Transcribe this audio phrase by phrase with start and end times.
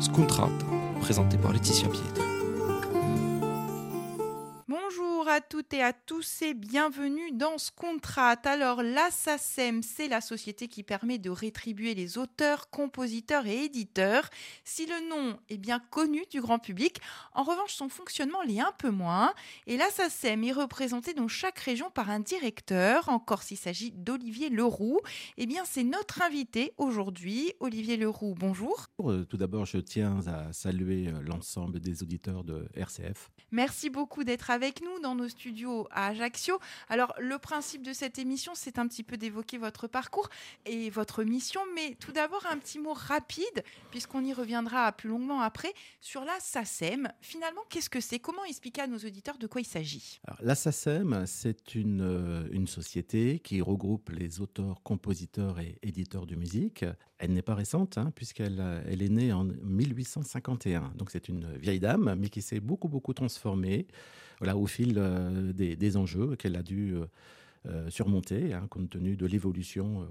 [0.00, 0.50] Scontrata,
[1.00, 2.29] présenté par Laetitia Pietri.
[5.40, 8.36] À toutes et à tous et bienvenue dans ce contrat.
[8.44, 14.28] Alors la SACEM, c'est la société qui permet de rétribuer les auteurs, compositeurs et éditeurs.
[14.64, 17.00] Si le nom est bien connu du grand public,
[17.32, 19.32] en revanche son fonctionnement l'est un peu moins.
[19.66, 23.08] Et la SACEM est représentée dans chaque région par un directeur.
[23.08, 25.00] Encore s'il s'agit d'Olivier Leroux.
[25.38, 27.54] Eh bien c'est notre invité aujourd'hui.
[27.60, 28.88] Olivier Leroux, bonjour.
[29.00, 33.30] Euh, tout d'abord, je tiens à saluer euh, l'ensemble des auditeurs de RCF.
[33.52, 36.58] Merci beaucoup d'être avec nous dans nos studios à Ajaccio.
[36.88, 40.28] Alors, le principe de cette émission, c'est un petit peu d'évoquer votre parcours
[40.66, 45.40] et votre mission, mais tout d'abord, un petit mot rapide, puisqu'on y reviendra plus longuement
[45.40, 47.08] après, sur la SACEM.
[47.20, 48.18] Finalement, qu'est-ce que c'est?
[48.18, 50.20] Comment expliquer à nos auditeurs de quoi il s'agit?
[50.40, 56.34] La SACEM, c'est une, euh, une société qui regroupe les auteurs, compositeurs et éditeurs de
[56.34, 56.84] musique.
[57.22, 60.92] Elle n'est pas récente, hein, puisqu'elle elle est née en 1851.
[60.96, 63.86] Donc, c'est une vieille dame, mais qui s'est beaucoup, beaucoup transformée
[64.48, 67.06] au fil euh, des, enjeux qu'elle a dû euh,
[67.66, 70.08] euh, surmonter, hein, compte tenu de l'évolution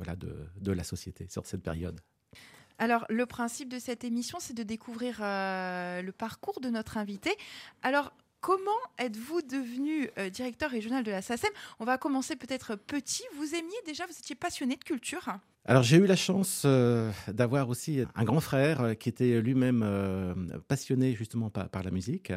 [0.61, 1.99] de, la société sur cette période.
[2.77, 7.31] Alors, le principe de cette émission, c'est de découvrir le parcours de notre invité.
[7.81, 13.23] Alors, comment êtes-vous devenu directeur régional de la SACEM On va commencer peut-être petit.
[13.37, 15.27] Vous aimiez déjà, vous étiez passionné de culture?
[15.65, 16.65] Alors j'ai eu la chance
[17.27, 19.85] d'avoir aussi un grand frère qui était lui-même
[20.67, 22.31] passionné justement par la musique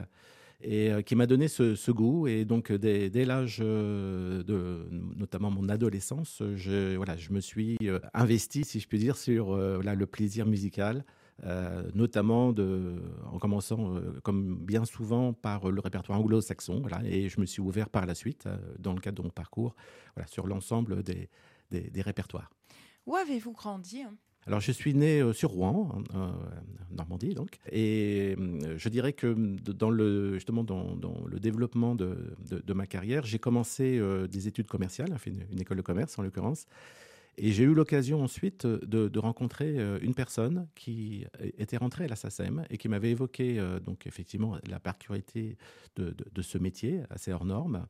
[0.63, 2.27] et euh, qui m'a donné ce, goût.
[2.27, 4.87] Et donc, dès, l'âge euh, de
[5.17, 9.57] notamment mon adolescence, je, voilà, je me suis euh, investi, si je puis dire, sur
[9.57, 11.05] le plaisir musical.
[11.95, 13.01] Notamment de,
[13.33, 16.81] en commençant, comme bien souvent, par le répertoire anglo-saxon.
[16.81, 19.75] Voilà, et je me suis ouvert par la suite, dans le cadre de mon parcours,
[20.15, 21.29] voilà, sur l'ensemble des,
[21.71, 22.51] des, des répertoires.
[23.07, 24.15] Où avez-vous grandi hein?
[24.47, 26.33] Alors, je suis né euh, sur Rouen, en
[26.91, 29.37] Normandie, donc, et euh, je dirais que
[29.71, 30.97] dans le, justement dans,
[31.27, 32.35] le développement de,
[32.73, 36.67] ma carrière, j'ai commencé euh, des études commerciales, fait une, école de commerce en l'occurrence,
[37.39, 41.25] et j'ai eu l'occasion ensuite de, rencontrer une personne qui
[41.57, 45.57] était rentrée à la SACEM et qui m'avait évoqué donc effectivement la particularité
[45.97, 47.87] de, ce métier assez hors norme.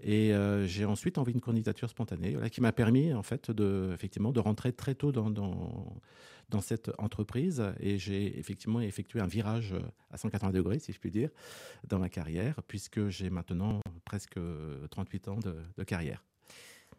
[0.00, 4.32] Et euh, j'ai ensuite envoyé une candidature spontanée qui m'a permis en fait de, effectivement,
[4.32, 7.62] de rentrer très tôt dans, cette entreprise.
[7.80, 9.74] Et j'ai effectivement effectué un virage
[10.10, 11.30] à 180 degrés, si je puis dire,
[11.88, 14.38] dans ma carrière, puisque j'ai maintenant presque
[14.90, 15.38] 38 ans
[15.76, 16.22] de carrière.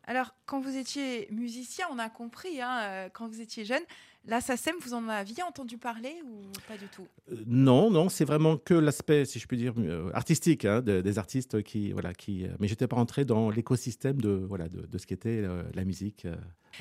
[0.09, 3.81] Alors, quand vous étiez musicien, on a compris, hein, euh, quand vous étiez jeune,
[4.25, 7.06] la SACEM, vous en aviez entendu parler ou pas du tout?
[7.29, 11.19] Euh, Non, non, c'est vraiment que l'aspect, si je puis dire, euh, artistique hein, des
[11.19, 12.46] artistes qui, voilà, qui.
[12.59, 16.25] mais j'étais pas rentré dans l'écosystème de, voilà, de, ce qu'était la musique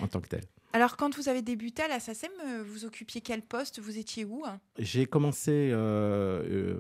[0.01, 0.45] en tant que telle.
[0.73, 2.31] Alors, quand vous avez débuté à la SACEM,
[2.65, 3.81] vous occupiez quel poste?
[3.81, 4.45] Vous étiez où
[4.79, 5.73] J'ai commencé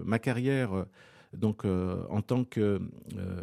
[0.04, 0.86] ma carrière
[1.36, 2.80] donc euh, en tant que
[3.16, 3.42] euh,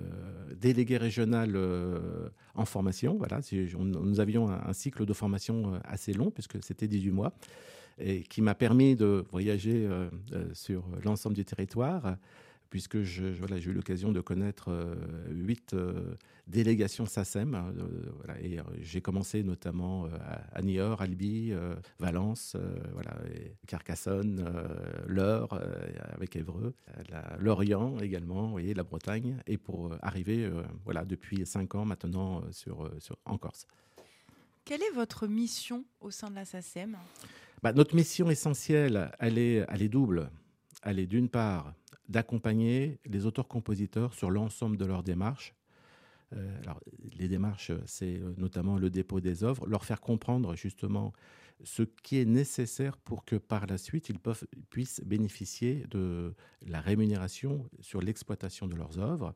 [0.59, 3.39] délégué régional euh, en formation, voilà,
[3.79, 7.33] nous avions un, cycle de formation assez long puisque c'était 18 mois
[7.99, 9.87] et qui m'a permis de voyager
[10.53, 12.17] sur l'ensemble du territoire
[12.73, 14.97] puisque j'ai eu l'occasion de connaître
[15.29, 15.75] huit
[16.47, 17.53] délégation SACEM.
[17.53, 17.71] Hein,
[18.17, 20.09] voilà, et euh, j'ai commencé notamment euh,
[20.51, 22.57] à, Niort, Albi, euh, Valence,
[22.93, 23.15] voilà,
[23.67, 24.43] Carcassonne,
[25.05, 25.61] l'Eure
[26.13, 26.73] avec Évreux,
[27.37, 30.49] Lorient également, voyez, la Bretagne, et pour arriver
[30.83, 33.67] voilà, depuis cinq ans maintenant sur, sur, en Corse.
[34.65, 36.97] Quelle est votre mission au sein de la SACEM
[37.61, 40.31] bah, Notre mission essentielle, elle est, elle est double.
[40.81, 41.73] Elle est d'une part
[42.09, 45.55] d'accompagner les auteurs-compositeurs sur l'ensemble de leur démarche
[46.35, 46.79] euh, alors,
[47.17, 51.13] les démarches, c'est euh, notamment le dépôt des œuvres, leur faire comprendre justement
[51.63, 54.19] ce qui est nécessaire pour que par la suite, ils
[54.69, 56.33] puissent bénéficier de
[56.65, 59.33] la rémunération sur l'exploitation de leurs œuvres.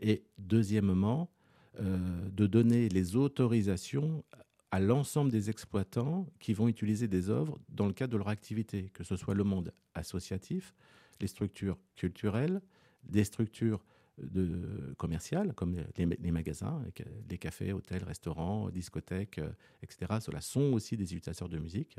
[0.00, 1.30] Et deuxièmement,
[1.80, 4.24] euh, de donner les autorisations
[4.70, 8.90] à l'ensemble des exploitants qui vont utiliser des œuvres dans le cadre de leur activité,
[8.92, 10.74] que ce soit le monde associatif,
[11.20, 12.60] les structures culturelles,
[13.04, 13.84] des structures
[14.22, 16.82] de commerciales comme les, magasins,
[17.28, 19.50] les cafés, hôtels, restaurants, discothèques, euh,
[19.82, 20.18] etc.
[20.20, 21.96] Cela sont aussi des utilisateurs de musique.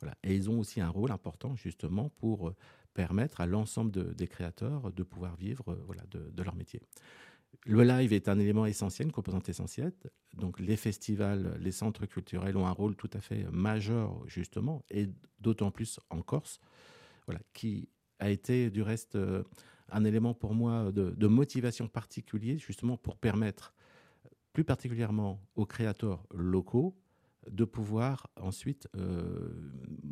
[0.00, 0.16] Voilà.
[0.22, 2.56] Et ils ont aussi un rôle important justement pour euh,
[2.94, 6.80] permettre à l'ensemble des créateurs de pouvoir vivre euh, voilà, de, leur métier.
[7.66, 9.92] Le live est un élément essentiel, une composante essentielle.
[10.34, 15.08] Donc les festivals, les centres culturels ont un rôle tout à fait majeur justement, et
[15.40, 16.60] d'autant plus en Corse,
[17.26, 17.88] voilà, qui
[18.18, 19.16] a été du reste
[19.90, 23.74] un élément pour moi de, motivation particulier, justement pour permettre
[24.52, 26.96] plus particulièrement aux créateurs locaux
[27.48, 29.48] de pouvoir ensuite euh,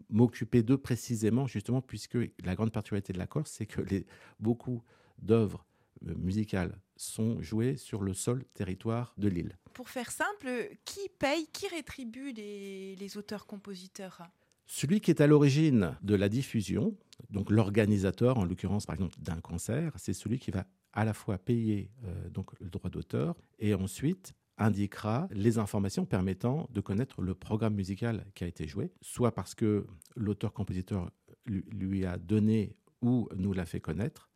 [0.08, 4.06] m'occuper d'eux précisément, justement, puisque la grande particularité de la Corse, c'est que les,
[4.40, 4.82] beaucoup
[5.18, 5.66] d'œuvres
[6.06, 9.58] euh, musicales sont jouées sur le seul territoire de l'île.
[9.74, 10.48] Pour faire simple,
[10.84, 14.22] qui paye, qui rétribue les, les auteurs-compositeurs?
[14.66, 16.96] Celui qui est à l'origine de la diffusion,
[17.30, 21.38] donc l'organisateur, en l'occurrence par exemple d'un concert, c'est celui qui va à la fois
[21.38, 22.28] payer euh,
[22.60, 28.44] le droit d'auteur et ensuite indiquera les informations permettant de connaître le programme musical qui
[28.44, 29.86] a été joué, soit parce que
[30.16, 31.10] l'auteur-compositeur
[31.46, 34.30] lui a donné ou nous l'a fait connaître,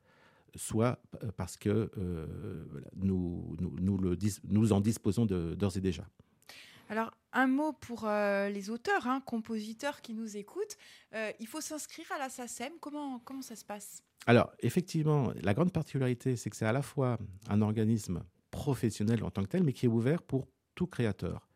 [0.54, 1.00] soit
[1.36, 2.66] parce que euh,
[2.96, 3.56] nous,
[4.44, 6.06] nous en disposons d'ores et déjà.
[6.90, 10.76] Alors, un mot pour euh, les auteurs, hein, compositeurs qui nous écoutent.
[11.14, 12.72] Euh, il faut s'inscrire à la SACEM.
[12.80, 14.02] Comment, ça se passe?
[14.26, 17.16] Alors, effectivement, la grande particularité, c'est que c'est à la fois
[17.48, 21.48] un organisme professionnel en tant que tel, mais qui est ouvert pour tout créateur.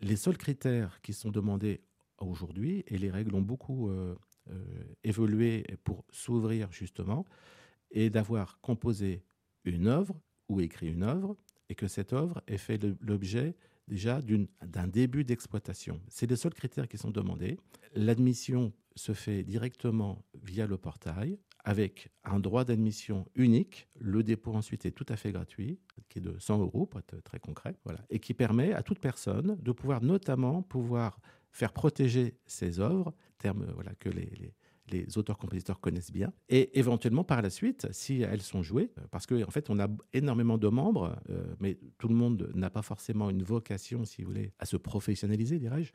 [0.00, 1.82] Les seuls critères qui sont demandés
[2.16, 4.16] aujourd'hui, et les règles ont beaucoup euh,
[5.04, 7.26] évolué pour s'ouvrir justement,
[7.90, 9.22] est d'avoir composé
[9.64, 10.18] une œuvre
[10.48, 11.36] ou écrit une œuvre,
[11.68, 13.54] et que cette œuvre ait fait l'objet
[13.88, 14.20] déjà
[14.62, 16.00] d'un début d'exploitation.
[16.08, 17.58] C'est les seuls critères qui sont demandés.
[17.94, 23.88] L'admission se fait directement via le portail avec un droit d'admission unique.
[23.98, 27.20] Le dépôt ensuite est tout à fait gratuit, qui est de 100 euros pour être
[27.22, 31.18] très concret, voilà, et qui permet à toute personne de pouvoir notamment pouvoir
[31.50, 34.54] faire protéger ses œuvres, terme voilà, que les, les
[35.16, 39.50] auteurs-compositeurs connaissent bien, et éventuellement par la suite, si elles sont jouées, parce qu'en en
[39.50, 43.42] fait, on a énormément de membres, euh, mais tout le monde n'a pas forcément une
[43.42, 45.92] vocation, si vous voulez, à se professionnaliser, dirais-je.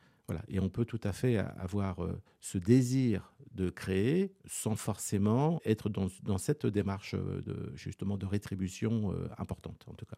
[0.48, 5.90] Et on peut tout à fait avoir euh, ce désir de créer sans forcément être
[5.90, 10.16] dans, cette démarche euh, de, justement de rétribution importante, en tout cas.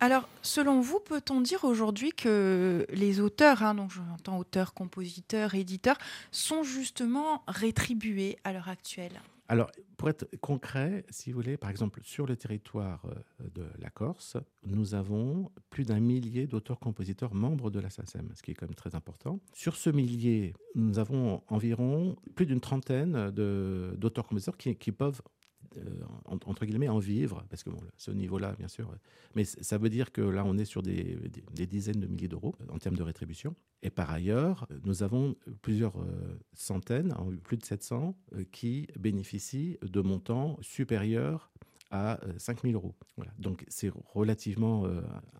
[0.00, 5.98] Alors, selon vous, peut-on dire aujourd'hui que les auteurs, hein, donc j'entends auteurs, compositeurs, éditeurs,
[6.30, 9.20] sont justement rétribués à l'heure actuelle?
[9.48, 13.88] Alors, pour être concret, si vous voulez, par exemple, sur le territoire euh, de la
[13.88, 18.66] Corse, nous avons plus d'un millier d'auteurs-compositeurs membres de la SACEM, ce qui est quand
[18.66, 19.40] même très important.
[19.54, 25.22] Sur ce millier, nous avons environ plus d'une trentaine d'auteurs-compositeurs qui, qui, peuvent
[26.26, 28.90] entre guillemets, en vivre, parce que ce niveau-là, bien sûr,
[29.34, 31.18] mais ça veut dire que là, on est sur des,
[31.54, 33.54] dizaines de milliers d'euros en termes de rétribution.
[33.82, 40.00] Et par ailleurs, nous avons plusieurs euh, centaines, plus de 700, euh, qui bénéficient de
[40.00, 41.50] montants supérieurs
[41.90, 42.94] à 5 000 euros.
[43.16, 43.32] Voilà.
[43.38, 44.86] Donc c'est relativement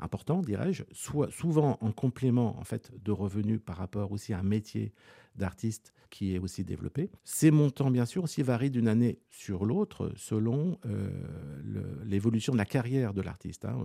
[0.01, 4.43] important, dirais-je, soit souvent en complément en fait de revenus par rapport aussi à un
[4.43, 4.95] métier
[5.39, 7.11] d'artistes qui est aussi développé.
[7.25, 11.11] Ces montants, bien sûr, aussi varient d'une année sur l'autre selon euh,
[12.05, 13.65] l'évolution de la carrière de l'artiste.
[13.65, 13.79] Hein.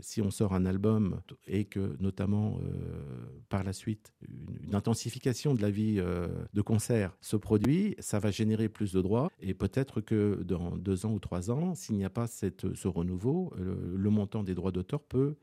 [0.00, 5.62] Si on sort un album et que, notamment, euh, par la suite, une, intensification de
[5.62, 10.00] la vie euh, de concert se produit, ça va générer plus de droits et peut-être
[10.00, 14.42] que dans deux ans ou trois ans, s'il n'y a pas ce renouveau, le montant
[14.42, 15.36] des droits d'auteur peut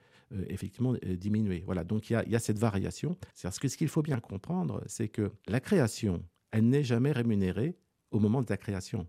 [0.48, 1.64] effectivement euh, diminuer.
[1.66, 3.18] Voilà, donc il y a, cette variation.
[3.42, 7.78] Parce que ce qu'il faut bien comprendre, c'est que la création, elle n'est jamais rémunérée
[8.12, 9.08] au moment de la création.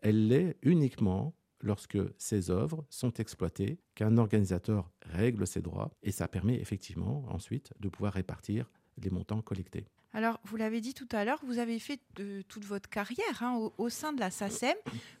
[0.00, 6.28] Elle l'est uniquement lorsque ces œuvres sont exploitées, qu'un organisateur règle ses droits, et ça
[6.28, 9.86] permet effectivement ensuite de pouvoir répartir les montants collectés.
[10.16, 12.00] Alors, vous l'avez dit tout à l'heure, vous avez fait
[12.48, 14.74] toute votre carrière hein, au, sein de la SACEM.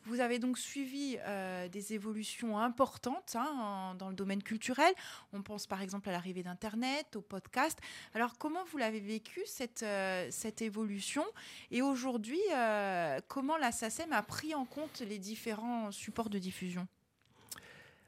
[0.06, 4.90] Vous avez donc suivi euh, des évolutions importantes hein, dans le domaine culturel.
[5.34, 7.78] On pense par exemple à l'arrivée d'Internet, au podcast.
[8.14, 11.26] Alors, comment vous l'avez vécu, cette, euh, cette évolution?
[11.70, 16.88] Et aujourd'hui, euh, comment la SACEM a pris en compte les différents supports de diffusion?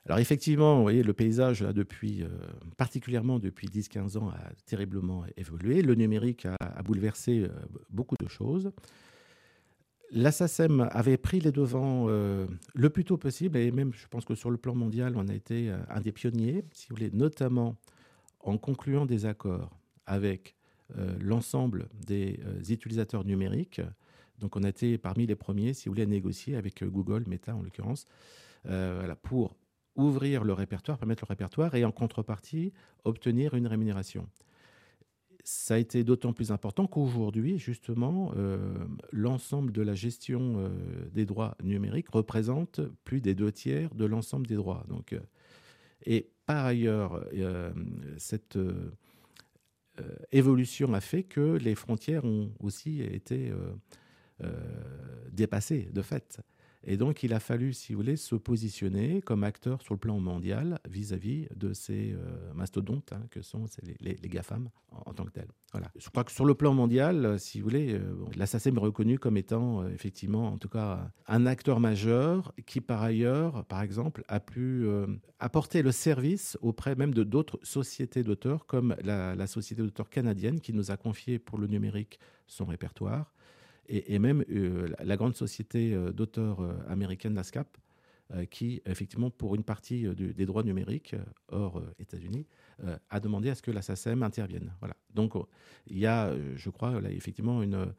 [0.09, 2.29] Alors effectivement, vous voyez, le paysage, depuis, euh,
[2.79, 5.83] particulièrement depuis 10-15 ans, a terriblement évolué.
[5.83, 7.49] Le numérique a, bouleversé euh,
[7.91, 8.73] beaucoup de choses.
[10.11, 14.25] La SACEM avait pris les devants euh, le plus tôt possible, et même je pense
[14.25, 17.77] que sur le plan mondial, on a été un des pionniers, si vous voulez, notamment
[18.41, 20.55] en concluant des accords avec
[21.21, 23.83] l'ensemble des utilisateurs numériques.
[24.39, 27.55] Donc on a été parmi les premiers, si vous voulez, à négocier avec Google, Meta
[27.55, 28.07] en l'occurrence,
[28.65, 29.55] voilà, pour
[29.99, 32.73] ouvrir le répertoire, permettre le répertoire et en contrepartie
[33.05, 34.27] obtenir une rémunération.
[35.45, 38.75] Ça a été d'autant plus important qu'aujourd'hui, justement, euh,
[39.13, 40.69] l'ensemble de la gestion euh,
[41.13, 44.85] des droits numériques représente plus des deux tiers de l'ensemble des droits.
[44.89, 45.21] Donc, euh,
[46.05, 47.27] et par ailleurs,
[48.17, 48.57] cette
[50.33, 53.53] évolution a fait que les frontières ont aussi été
[55.33, 56.41] dépassées de fait.
[56.91, 60.19] Et donc, il a fallu, si vous voulez, se positionner comme acteur sur le plan
[60.21, 63.67] mondial vis-à-vis de ces euh, mastodontes hein, que sont
[64.01, 65.51] les, GAFAM en, tant que tels.
[65.73, 65.89] Voilà.
[65.99, 68.81] Je crois que sur le plan mondial, euh, si vous voulez, euh, la SACEM est
[68.81, 74.25] reconnue comme étant effectivement, en tout cas, un acteur majeur qui, par ailleurs, par exemple,
[74.29, 74.89] a pu
[75.41, 80.73] apporter le service auprès même de d'autres sociétés d'auteurs, comme la société d'auteurs canadienne qui
[80.73, 83.35] nous a confié pour le numérique son répertoire
[83.89, 87.77] et, même euh, la grande société euh, d'auteurs euh, américaine, la SCAP,
[88.51, 91.17] qui, effectivement, pour une partie des droits numériques
[91.51, 92.45] hors États-Unis,
[93.09, 94.75] a demandé à ce que la SACEM intervienne.
[94.81, 94.95] Voilà.
[95.15, 95.33] Donc,
[95.87, 97.91] il y a, je crois, là, effectivement, une,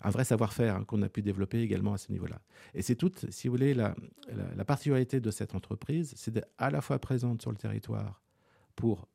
[0.00, 2.40] un vrai savoir-faire hein, qu'on a pu développer également à ce niveau-là.
[2.74, 3.94] Et c'est toute, si vous voulez, la,
[4.56, 8.20] la, particularité de cette entreprise, c'est d'être à la fois présente sur le territoire
[8.74, 9.06] pour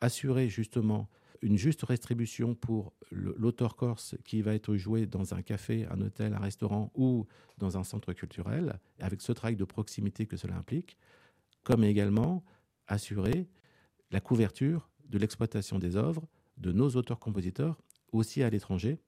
[0.00, 1.08] assurer justement
[1.42, 6.34] une juste rétribution pour l'auteur corse qui va être joué dans un café, un hôtel,
[6.34, 7.26] un restaurant ou
[7.58, 10.96] dans un centre culturel, avec ce travail de proximité que cela implique,
[11.62, 12.44] comme également
[12.86, 13.48] assurer
[14.10, 16.26] la couverture de l'exploitation des œuvres
[16.56, 17.80] de nos auteurs-compositeurs,
[18.12, 18.98] aussi à l'étranger,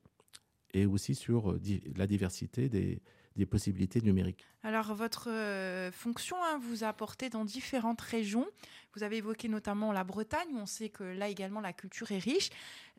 [0.72, 1.60] et aussi sur euh,
[1.96, 3.02] la diversité des,
[3.40, 4.44] des possibilités numériques.
[4.62, 8.47] Alors, votre euh, fonction, hein, vous a porté dans différentes régions.
[8.94, 12.18] Vous avez évoqué notamment la Bretagne, où on sait que là également la culture est
[12.18, 12.50] riche.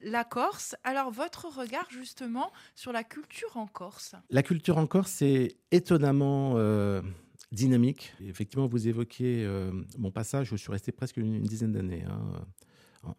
[0.01, 0.75] La Corse.
[0.83, 4.15] Alors, votre regard justement sur la culture en Corse?
[4.31, 7.03] La culture en Corse, c'est étonnamment euh,
[7.51, 8.13] dynamique.
[8.21, 12.03] Effectivement, vous évoquiez euh, mon passage, je suis resté presque une, dizaine d'années.
[12.03, 12.45] Hein,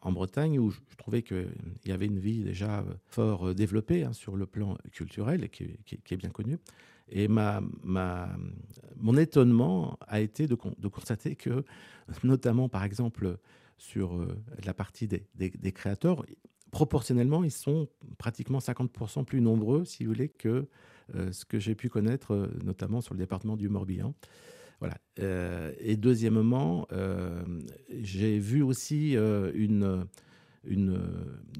[0.01, 1.53] en, Bretagne, où je, trouvais qu'il
[1.85, 6.15] y avait une vie déjà fort développée hein, sur le plan culturel, et qui, qui
[6.15, 6.59] est bien connue.
[7.15, 11.65] Et mon étonnement a été de, constater que,
[12.25, 13.37] notamment par exemple
[13.77, 14.29] sur euh,
[14.65, 16.25] la partie des, des, créateurs,
[16.71, 20.69] proportionnellement, ils sont pratiquement 50% plus nombreux, si vous voulez, que
[21.15, 24.15] euh, ce que j'ai pu connaître, euh, notamment sur le département du Morbihan.
[24.81, 24.97] Voilà.
[25.79, 26.89] et deuxièmement,
[28.01, 30.09] j'ai vu aussi une
[30.65, 31.01] une,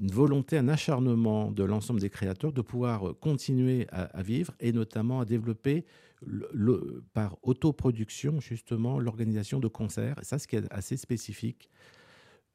[0.01, 5.25] volonté, un acharnement de l'ensemble des créateurs de pouvoir continuer à, vivre et notamment à
[5.25, 5.85] développer
[6.25, 10.19] le, par autoproduction justement l'organisation de concerts.
[10.21, 11.69] Ça, ce qui est assez spécifique.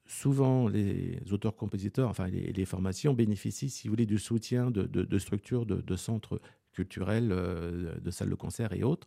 [0.07, 5.97] Souvent, les auteurs-compositeurs, enfin les, formations bénéficient, si vous voulez, du soutien de, structures, de,
[5.97, 6.41] centres
[6.73, 9.07] culturels, euh, de salles de concert et autres.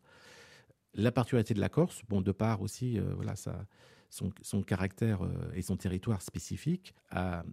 [0.94, 3.66] La particularité de la Corse, bon, de part aussi, euh, voilà, ça,
[4.12, 7.44] son, caractère euh, et son territoire spécifique a,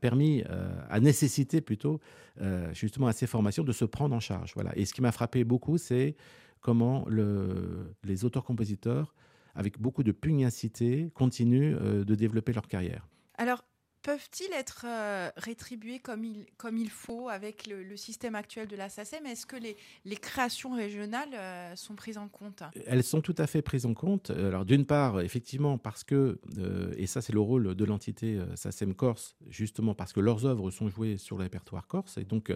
[0.00, 2.00] permis, euh, a nécessité plutôt
[2.40, 4.52] euh, justement à ces formations de se prendre en charge.
[4.54, 4.76] Voilà.
[4.76, 6.16] Et ce qui m'a frappé beaucoup, c'est
[6.60, 9.14] comment le, les auteurs-compositeurs,
[9.54, 13.06] avec beaucoup de pugnacité, continuent de développer leur carrière.
[13.36, 13.64] Alors,
[14.08, 19.44] peuvent-ils être euh, rétribués comme il, faut avec le, système actuel de la SACEM Est-ce
[19.44, 22.62] que les, créations régionales euh, sont prises en compte?
[22.86, 24.30] Elles sont tout à fait prises en compte.
[24.30, 28.94] Alors d'une part, effectivement, parce que, euh, et ça c'est le rôle de l'entité SACEM
[28.94, 32.50] Corse, justement parce que leurs œuvres sont jouées sur le répertoire corse, et donc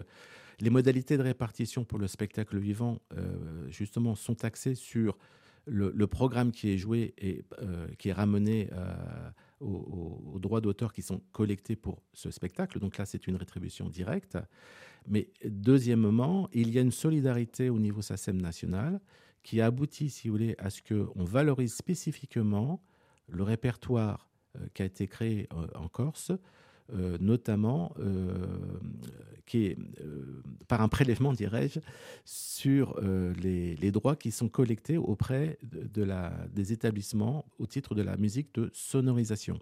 [0.59, 2.97] les modalités de répartition pour le spectacle vivant,
[3.67, 5.19] justement, sont axées sur
[5.65, 7.45] le, le, programme qui est joué et
[7.99, 8.69] qui est ramené
[9.63, 12.79] aux, droits d'auteur qui sont collectés pour ce spectacle.
[12.79, 14.37] Donc là, c'est une rétribution directe.
[15.07, 18.99] Mais deuxièmement, il y a une solidarité au niveau SACEM national
[19.41, 22.81] qui aboutit, si vous voulez, à ce qu'on valorise spécifiquement
[23.27, 26.31] le répertoire euh, qui a été créé euh, en Corse,
[26.91, 27.93] euh, notamment
[29.45, 29.77] qui est
[30.69, 31.79] par un prélèvement, dirais-je,
[32.23, 38.15] sur les, droits qui sont collectés auprès de, la, des établissements au titre de la
[38.15, 39.59] musique de sonorisation.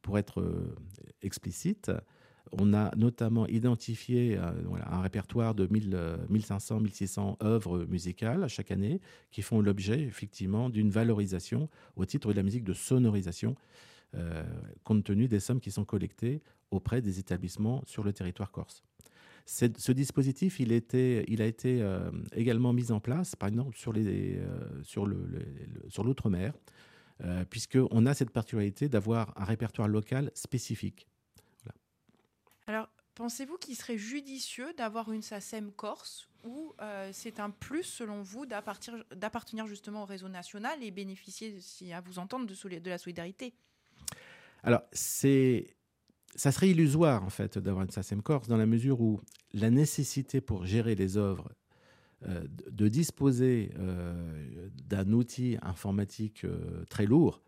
[0.00, 0.42] Pour être
[1.22, 1.90] explicite,
[2.52, 9.00] on a notamment identifié un répertoire de 1500, 1600 œuvres musicales chaque année
[9.30, 13.56] qui font l'objet effectivement d'une valorisation au titre de la musique de sonorisation
[14.14, 14.42] euh,
[14.84, 18.82] compte tenu des sommes qui sont collectées auprès des établissements sur le territoire corse.
[19.44, 25.04] Ce dispositif, il, a été euh, également mis en place, par exemple, sur, euh,
[26.04, 26.52] l'outre-mer,
[27.48, 31.08] puisqu'on a cette particularité d'avoir un répertoire local spécifique.
[32.66, 36.74] Alors, pensez-vous qu'il serait judicieux d'avoir une SACEM corse ou
[37.12, 42.18] c'est un plus, selon vous, d'appartenir justement au réseau national et bénéficier, si à vous
[42.18, 43.54] entendre, de la solidarité?
[44.62, 49.20] Alors, ça serait illusoire, en fait, d'avoir une SACEM Corse, dans la mesure où
[49.54, 51.50] la nécessité pour gérer les œuvres,
[52.26, 57.42] euh, de disposer euh, d'un outil informatique euh, très lourd,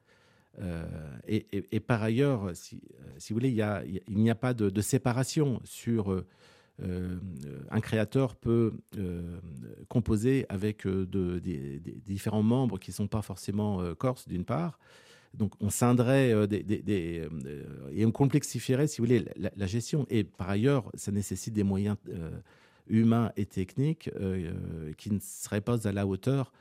[1.27, 2.83] et, par ailleurs, si,
[3.31, 6.23] vous voulez, il, n'y a pas de, séparation sur
[6.83, 8.75] un créateur peut
[9.89, 14.79] composer avec différents membres qui ne sont pas forcément corses, d'une part.
[15.35, 17.29] Donc, on scindrait des,
[17.93, 20.07] et on complexifierait, si vous voulez, la, gestion.
[20.11, 21.97] Et par ailleurs, ça nécessite des moyens
[22.89, 24.11] humains et techniques
[24.99, 26.53] qui ne seraient pas à la hauteur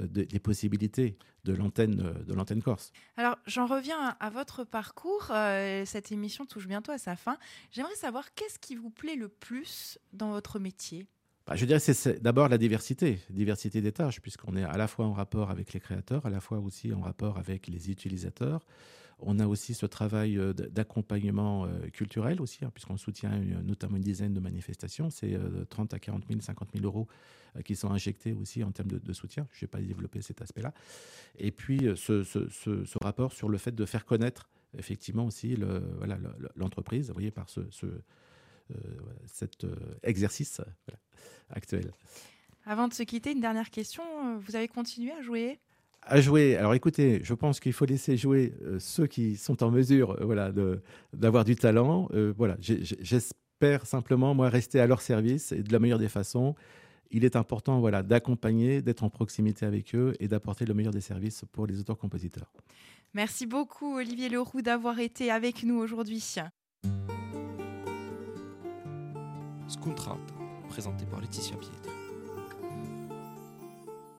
[0.00, 2.92] euh, des possibilités de l'antenne euh, de l'antenne corse.
[3.16, 5.28] Alors j'en reviens à, votre parcours.
[5.30, 7.38] Euh, cette émission touche bientôt à sa fin.
[7.70, 11.06] J'aimerais savoir qu'est-ce qui vous plaît le plus dans votre métier?
[11.46, 15.06] Bah, je dirais c'est d'abord la diversité, diversité des tâches, puisqu'on est à la fois
[15.06, 18.64] en rapport avec les créateurs, à la fois aussi en rapport avec les utilisateurs.
[19.20, 23.30] On a aussi ce travail d'accompagnement culturel aussi, hein, puisqu'on soutient
[23.62, 25.08] notamment une dizaine de manifestations.
[25.08, 25.38] C'est
[25.70, 27.06] 30 à 40 000, 50 000 euros
[27.56, 29.46] euh, qui sont injectés aussi en termes de, soutien.
[29.52, 30.72] Je ne vais pas développer cet aspect-là.
[31.38, 35.56] Et puis, euh, ce, rapport sur le fait de faire connaître effectivement aussi
[36.56, 38.02] l'entreprise, vous voyez, par ce, euh,
[39.26, 39.66] cet
[40.02, 40.60] exercice
[41.50, 41.92] actuel.
[42.66, 44.02] Avant de se quitter, une dernière question.
[44.38, 45.58] Vous avez continué à jouer?
[46.02, 46.56] À jouer.
[46.56, 50.52] Alors écoutez, je pense qu'il faut laisser jouer ceux qui sont en mesure voilà,
[51.12, 52.08] d'avoir du talent.
[52.36, 56.54] voilà, J'espère simplement, moi, rester à leur service et de la meilleure des façons
[57.14, 61.00] il est important voilà, d'accompagner, d'être en proximité avec eux et d'apporter le meilleur des
[61.00, 62.52] services pour les auteurs-compositeurs.
[63.14, 66.36] Merci beaucoup Olivier Leroux d'avoir été avec nous aujourd'hui.
[69.84, 70.16] Scountrap,
[70.70, 71.93] présenté par Laetitia Pietre.